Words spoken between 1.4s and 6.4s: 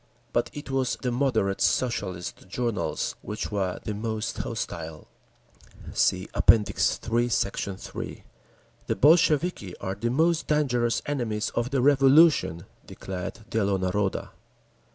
Socialist journals which were the most hostile. (See